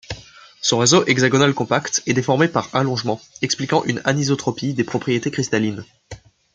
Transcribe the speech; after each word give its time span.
Son 0.63 0.79
réseau 0.79 1.05
hexagonal 1.05 1.53
compact 1.53 2.01
est 2.07 2.15
déformé 2.15 2.47
par 2.47 2.73
allongement, 2.75 3.21
expliquant 3.43 3.83
une 3.83 4.01
anisotropie 4.03 4.73
des 4.73 4.83
propriétés 4.83 5.29
cristallines. 5.29 5.85